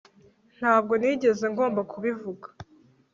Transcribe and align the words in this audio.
Ntabwo 0.57 0.93
nigeze 1.01 1.45
ngomba 1.53 1.81
kubivuga 1.91 2.47